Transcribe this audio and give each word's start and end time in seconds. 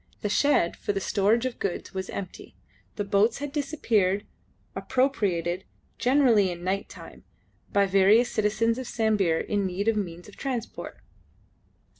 The 0.21 0.29
shed 0.29 0.75
for 0.75 0.93
the 0.93 0.99
storage 0.99 1.45
of 1.45 1.59
goods 1.59 1.93
was 1.93 2.09
empty, 2.09 2.55
the 2.95 3.03
boats 3.03 3.37
had 3.37 3.51
disappeared, 3.51 4.25
appropriated 4.75 5.63
generally 5.99 6.49
in 6.49 6.63
night 6.63 6.89
time 6.89 7.23
by 7.71 7.85
various 7.85 8.31
citizens 8.31 8.79
of 8.79 8.87
Sambir 8.87 9.39
in 9.39 9.67
need 9.67 9.87
of 9.87 9.95
means 9.97 10.27
of 10.27 10.35
transport. 10.35 10.97